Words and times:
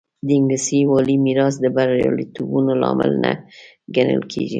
د 0.25 0.27
انګلیسي 0.37 0.79
والي 0.91 1.15
میراث 1.25 1.55
د 1.59 1.65
بریالیتوبونو 1.75 2.71
لامل 2.81 3.11
نه 3.23 3.31
ګڼل 3.95 4.21
کېږي. 4.31 4.49